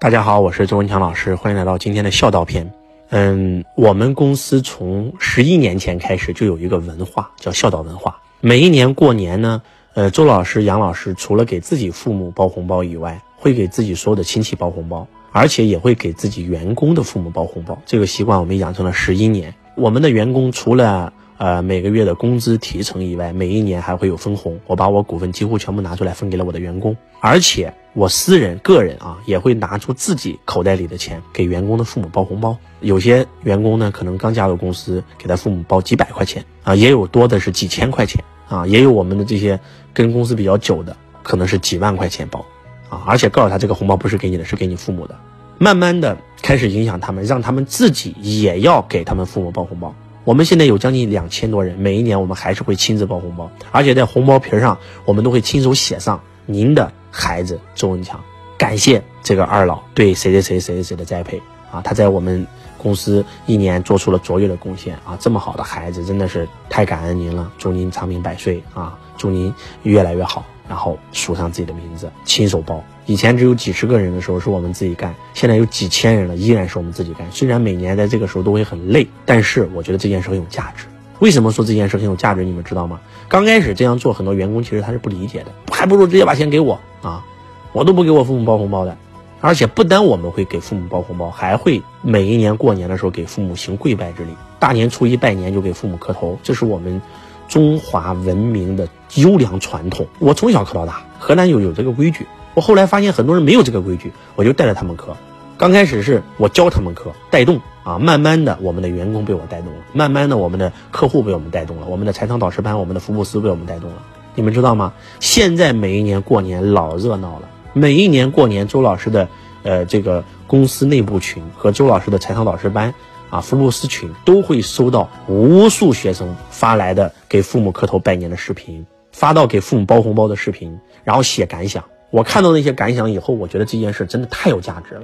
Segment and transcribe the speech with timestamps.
[0.00, 2.72] 大家好，我是周文强老师，欢迎来到今天的孝道篇。
[3.10, 8.18] 嗯，我们公司从十一年前开始就有一个文化，叫孝道文化。
[8.40, 9.60] 每一年过年呢，
[9.92, 17.78] 呃，周老师、杨老师除了给自己父母包红包以外，会给自己所有的亲戚包红包，而且也会给自己员工的父母包红包。
[17.84, 19.54] 这个习惯我们养成了十一年。
[19.76, 24.58] 我们的员工除了呃，每个月的工资提成以外，每一年还会有分红。
[24.66, 32.56] 我把我股份几乎全部拿出来分给了我的员工，而且我私人个人啊，也会拿出自己口袋里的钱给员工的父母包红包。
[32.80, 39.58] 有些员工呢，可能刚加入公司，给他父母包几百块钱啊，也有多的是几千块钱啊，也有我们的这些
[39.92, 42.44] 跟公司比较久的，可能是几万块钱包
[42.88, 45.18] 啊，而且告诉他这个红包不是给你的，是给你父母的。
[45.58, 49.94] 慢慢的开始影响他们，让他们自己也要给他们父母包红包。
[50.24, 58.20] 我们现在有将近两千多人，每一年我们还是会亲自包红包，而且在红包皮上，我们都会亲手写上您的孩子周文强，
[58.56, 62.46] 感谢这个二老对谁谁谁谁谁谁的栽培啊，他在我们
[62.78, 70.44] 公司一年做出了卓越的贡献啊，这么好的孩子真的是太感恩您了，祝您长命百岁啊，祝您越来越好。
[70.68, 72.80] 然后署上自己的名字，亲手包。
[73.04, 77.28] 以前只有几十个人的时候是我们自己干，现在有几千人了，依然是我们自己干。
[77.32, 80.86] 虽然每年在这个时候都会很累，但是我觉得这件事很有价值。
[81.20, 82.44] 为什么说这件事很有价值？
[82.44, 83.00] 你们知道吗？
[83.28, 87.24] 刚开始这样做，很多员工其实他是不理解的，还不如直接把钱给我啊！
[87.72, 88.96] 我都不给我父母包红包的。
[89.40, 97.00] 而且不单我们会给父母包红包，还会每一年过年的时候给父母行跪拜之礼，大年初一拜年就给父母磕头，这是我们。
[97.48, 101.02] 中华文明的优良传统，我从小磕到大。
[101.18, 102.24] 河南有有这个规矩，
[102.54, 105.16] 我后来发现很多人没有这个规矩，我就带着他们磕。
[105.60, 113.96] 刚开始是我教他们课，带动啊，慢慢的我们的员工被我带动了，慢慢的我们的客户被我们带动了，我们的财商导师班，我们的福布斯被我们带动了。
[114.34, 114.94] 你们知道吗？
[115.20, 119.28] 现在每一年过年老热闹了，每一年过年周老师的
[119.62, 122.94] 呃这个公司内部群和周老师的财商导师班。
[123.28, 131.84] 啊，福布斯群都会收到无数学生发来的给父母磕头拜年的视频，发到给父母包红包的视频，然后写感想。
[132.10, 135.02] 我看到那些感想以后，我觉得这件事真的太有价值了。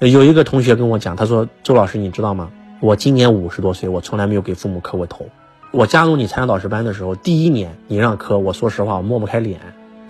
[0.00, 2.50] 有一个同学跟我讲，他说：“周老师，你知道吗？
[2.80, 5.26] 我今年五十多岁，我从来没有给父母磕过头。
[5.72, 9.58] 我加入你财商导师班的时候，第一年你让磕，我说实话我抹不开脸。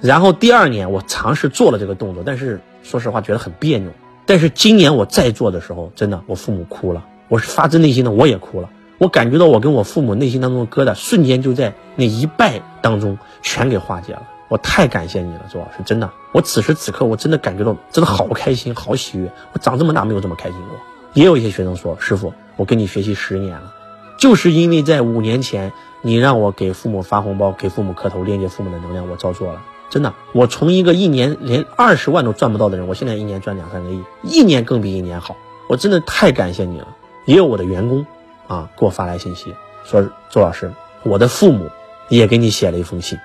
[0.03, 3.91] 然后第二年我尝试做了这个动作，但是说实话觉得很别扭。
[4.27, 8.69] 但是今年我再做的时候，真的我父母哭了。”我是发自内心的，我也哭了。
[8.99, 14.23] 我感觉到我跟我父母内心当中的疙瘩，瞬间就在那一拜当中全给化解了。
[14.49, 16.11] 我太感谢你了，周老师，真的。
[16.33, 19.31] 我此时此刻我真的感觉到真的好开心，好喜悦。
[19.53, 20.79] 我长这么大没有这么开心过。
[21.15, 23.73] 也有一些学生说，师傅，我跟你学习十年了，
[24.19, 25.73] 就是因为在五年前
[26.03, 29.61] 你让我给父母发红包，给父母磕头，链接父母的能量，我照做了。
[29.91, 35.37] 真的，我从一个一年连二十万都赚不到的人，我现在一年赚两三个亿，一年更比一年好。
[35.69, 36.89] 我真的太感谢你了。
[37.25, 38.07] 也有我的员工，
[38.47, 39.55] 啊，给我发来信息
[39.85, 40.73] 说，周老师，
[41.03, 41.69] 我的父母
[42.09, 43.19] 也给你写了一封信。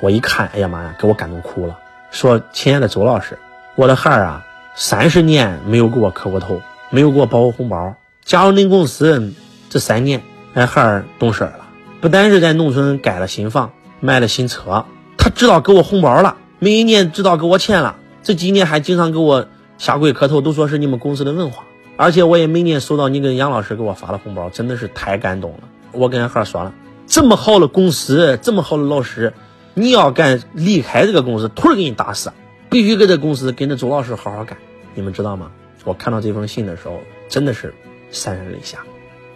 [0.00, 1.76] 我一看，哎呀妈呀，给我感动哭了。
[2.10, 3.38] 说，亲爱的周老师，
[3.74, 7.94] 我的孩儿啊，三十年没有给我磕过头，没有给我包过红包。
[8.24, 9.32] 加入您公司
[9.68, 10.22] 这三年，
[10.54, 11.60] 俺孩儿懂事了，
[12.00, 13.70] 不单是在农村盖了新房，
[14.00, 14.84] 买了新车，
[15.18, 17.96] 他知道给我红包了，每一年知道给我钱了。
[18.22, 19.46] 这几年还经常给我
[19.78, 21.64] 下跪磕头，都说是你们公司的文化。
[21.96, 25.60] 而且我也每年收到你跟杨老师给我发的红包，真的是太感动了。
[25.92, 26.72] 我跟俺孩儿说了，
[27.06, 29.32] 这么好的公司，这么好的老师，
[29.74, 32.32] 你要敢离开这个公司，腿给你打死，
[32.68, 34.58] 必须给这公司跟着周老师好好干。
[34.94, 35.50] 你们知道吗？
[35.84, 37.72] 我看到这封信的时候，真的是
[38.12, 38.78] 潸然泪下。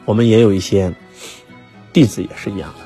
[0.04, 0.92] 我们也有一些
[1.92, 2.84] 弟子也是一样的，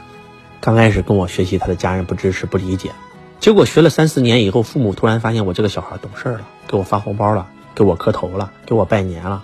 [0.61, 2.93] 刚开始跟我学习，他的家人不支持、不理解，
[3.41, 9.43] 结果学了三四年以后，父母突然发现我这个小孩懂事了，给我发红包了，给我磕头了，给我拜年了。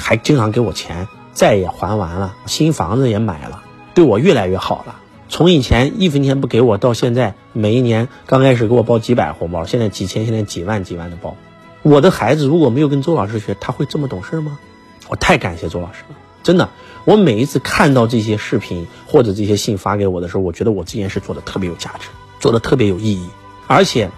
[0.00, 3.62] 还经常给我钱，债也还完了，新房子也买了，
[3.94, 5.00] 对我越来越好了。
[5.28, 11.36] 从以前一分钱不给我，到现在每一年刚开始给我包几百红包，现在几千，现在几万几万的包。
[11.82, 14.58] 我的孩子如果没有跟周老师学，他会这么懂事吗？
[15.08, 16.68] 我太感谢周老师了，真的。
[17.04, 22.08] 我每一次看到这些视频或者这些信发给我的时候，我觉得我这件事做的特别有价值，
[22.40, 23.26] 做的特别有意义。
[23.66, 24.10] 而且，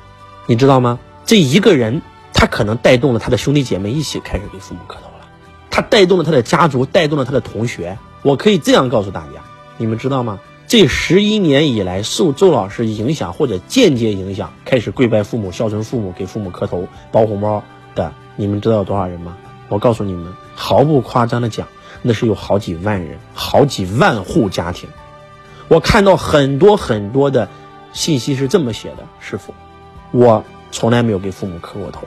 [0.46, 0.98] 你知道吗？
[1.26, 2.02] 这一个人
[2.32, 5.26] 他可能带动了他的兄弟姐妹一起开始给父母磕头了。
[5.70, 7.98] 他带动了他的家族，带动了他的同学。
[8.22, 9.42] 我可以这样告诉大家，
[9.76, 10.40] 你们知道吗？
[10.70, 17.64] 这十一年以来，受周老师影响或者间接影响，开始跪拜父母、孝顺父母、给父母磕头、包红包
[17.96, 19.36] 的，你们知道有多少人吗？
[19.68, 21.66] 我告诉你们，毫不夸张的讲，
[22.02, 24.88] 那是有好几万人，好几万户家庭。
[25.66, 27.48] 我看到很多很多的
[27.92, 29.52] 信息是这么写的：师傅，
[30.12, 32.06] 我从来没有给父母磕过头，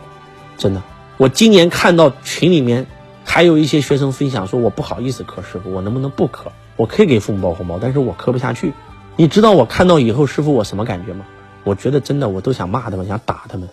[0.57, 0.81] 真的。
[1.17, 2.87] 我今年看到群里面
[3.25, 6.49] 还有一些学生分享说，我不好意思磕师傅，我能不能不磕？
[6.75, 8.73] 我可以给父母包红包，但是我磕不下去。
[9.15, 11.25] 你知道我看到以后师傅我什么感觉吗？
[11.63, 13.69] 我觉得真的我都想骂他们，想打他们。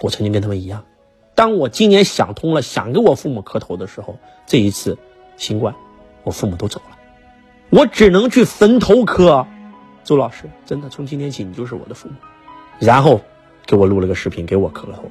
[0.00, 0.84] 我曾经跟他们一样。
[1.34, 4.96] 当我今年想通了，想给我父母磕头的时候，这一次
[5.36, 5.74] 新冠，
[6.22, 6.96] 我父母都走了，
[7.70, 9.46] 我只能去坟头磕。
[10.04, 12.14] 周老师，真的从今天起你就是我的父母。
[12.78, 13.20] 然后
[13.66, 15.10] 给我录了个视频，给我磕个头。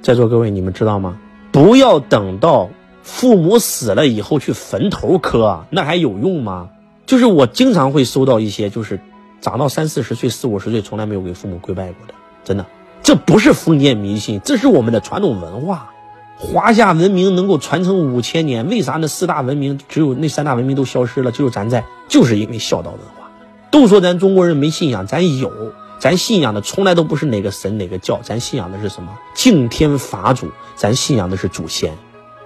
[0.00, 1.18] 在座各位，你们知道吗？
[1.50, 2.70] 不要等到
[3.02, 6.70] 父母死了以后去坟头磕，那还有用吗？
[7.06, 9.00] 就是我经常会收到一些，就是
[9.40, 12.14] 长到三四十岁、四五十岁，从来没有给父母跪拜过的，
[12.44, 12.66] 真的。
[13.02, 15.90] 这不是封建迷信，这是我们的传统文化。
[16.36, 21.84] 华夏文明能够传承五千年，为啥那四大文明只有那三大文明都消失了，只有咱在？
[22.08, 23.30] 就是因为孝道文化。
[23.70, 25.52] 都说咱中国人没信仰，咱有，
[25.98, 29.16] 咱信仰的从来都不是哪个神哪个教，咱信仰的是什么？
[29.34, 31.92] 敬天法祖，咱信仰的是祖先。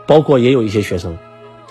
[0.06, 1.16] 包括也有一些学生，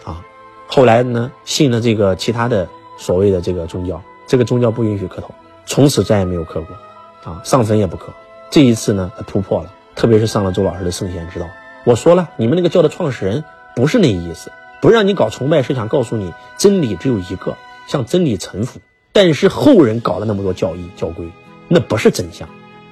[0.04, 0.22] 啊，
[0.68, 5.34] 后来呢信了这个其他的所谓的这个宗教，这个宗教不允许磕头，
[5.66, 8.12] 从此再也没有磕过，啊，上坟也不磕。
[8.50, 11.48] 这一次呢，他突破了，特别是上了周老师的圣贤之道。
[11.86, 13.44] 我说了，你们那个教的创始人
[13.76, 14.52] 不是那意思，
[14.82, 17.56] 不让你搞崇拜，是想告诉你真理只有一个，
[17.88, 18.80] 向真理臣服。
[19.14, 21.26] 但是后人搞了那么多教义教规，
[21.68, 22.48] 那不是真相，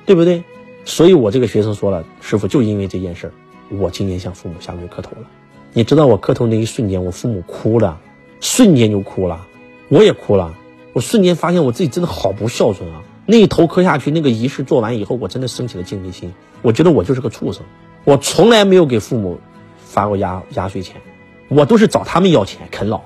[0.06, 0.44] 对不对？
[0.86, 3.34] 所以我这个学生说了，师傅就因为这件事儿，
[3.78, 5.28] 我今年向父母下跪磕头了。
[5.74, 8.00] 你知道我磕头那一瞬间，我父母哭了，
[8.40, 9.46] 瞬间就哭了，
[9.88, 10.56] 我也哭了，
[10.94, 13.04] 我瞬间发现我自己真的好不孝顺啊。
[13.28, 16.34] 那一头磕下去，那个仪式做完以后，我真的升起了敬畏心。
[16.62, 17.64] 我觉得我就是个畜生，
[18.04, 19.40] 我从来没有给父母
[19.78, 21.02] 发过压压岁钱，
[21.48, 23.02] 我都是找他们要钱啃老，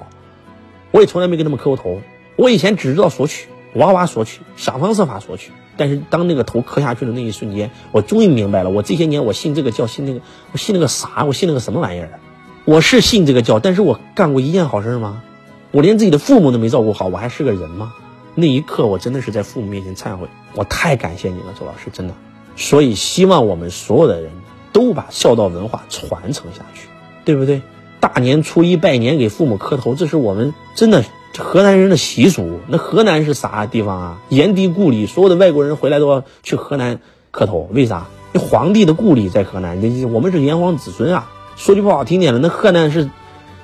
[0.91, 2.01] 我也从来没跟他们磕过头。
[2.35, 5.51] 我以前只知道索取，哇哇索取，想方设法索取。
[5.75, 10.19] 但是当那个头磕下去的那一瞬间，我终于明白了，我这些年我信这个教，信那个，
[10.51, 11.23] 我信那个啥？
[11.25, 12.19] 我信那个什么玩意儿？
[12.65, 15.23] 我是信这个教，但是我干过一件好事吗？
[15.71, 17.93] 我连自己的父母都没照顾好，我还是个人吗？
[18.35, 22.13] 那一刻，我真的是在父母面前忏悔，我太感谢你了，周老师，真的。
[22.55, 24.31] 所以希望我们所有的人
[24.73, 26.87] 都把孝道文化传承下去，
[27.23, 27.61] 对不对？
[27.99, 31.03] 大年初一拜年给父母磕头，这是我们真的
[31.37, 32.59] 河南人的习俗。
[32.67, 34.17] 那河南是啥地方啊？
[34.29, 36.99] 炎帝故里，所有的外国人回来都要去河南
[37.31, 38.07] 磕头，为啥？
[38.31, 39.77] 那皇帝的故里在河南，
[40.13, 41.29] 我们是炎黄子孙啊。
[41.55, 43.09] 说句不好听点的，那河南是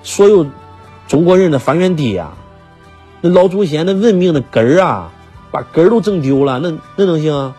[0.03, 0.45] 所有
[1.07, 2.33] 中国人的发源地呀。
[3.21, 5.11] 那老祖先那文明的根儿啊，
[5.51, 7.55] 把根儿都整丢了，那那能行啊？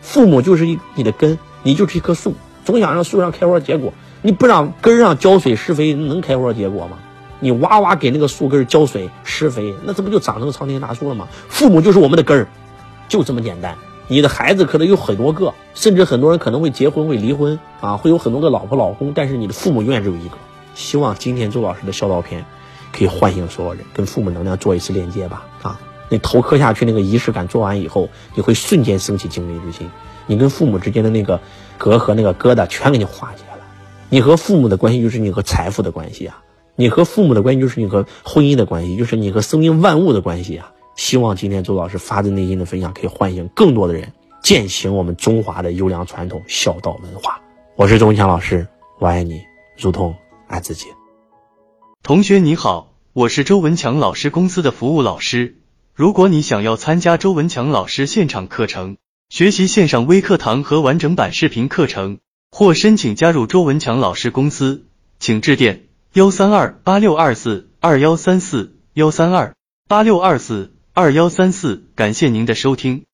[0.00, 3.92] 父母就是一你的根，你就是一棵树，总想让树上开花结果，
[4.22, 6.98] 你不让根上浇水施肥，能开花结果吗？
[7.38, 11.28] 你哇哇给那个树根浇水施肥，那这不就长成苍天大树了吗？
[11.48, 12.46] 父母就是我们的根儿，
[13.08, 13.74] 就这么简单。
[14.08, 20.36] 你的孩子可能有很多个，甚至很多人可能会结婚会离婚啊，会有很多个老婆老公，但是你的父母永远只有一个。
[20.74, 22.44] 希望今天周老师的孝道篇。
[22.92, 25.46] 可以唤醒所有人，跟父母能量做一次链接吧。
[25.62, 29.88] 啊，你头磕下去那个仪式感做完以后，你会瞬间升起敬畏之心，
[30.26, 31.40] 你跟父母之间的那个
[31.78, 33.64] 隔阂、那个疙瘩全给你化解了。
[34.08, 36.42] 你和父母的关系就是你和财富的关系啊，
[36.74, 40.72] 你和父母的关系就是你和婚姻的关系，就是你和生命万物的关系啊。
[40.96, 44.12] 希望今天周老师发自内心的分享可以唤醒更多的人，
[44.42, 47.40] 践行我们中华的优良传统孝道文化。
[47.76, 48.66] 我是周文强老师，
[48.98, 49.40] 我爱你，
[49.78, 50.14] 如同
[50.48, 50.86] 爱自己。
[52.02, 55.56] 同学你好，我是周文强老师公司的服务老师。
[55.96, 58.98] 如果你想要参加周文强老师现场课程，
[59.28, 62.20] 学习线上微课堂和完整版视频课程，
[62.52, 64.84] 或申请加入周文强老师公司，
[65.18, 69.56] 请致电幺三二八六二四二幺三四幺三二
[69.88, 71.88] 八六二四二幺三四。
[71.96, 73.06] 感谢您的收听。